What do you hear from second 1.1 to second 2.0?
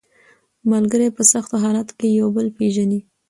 په سختو حالاتو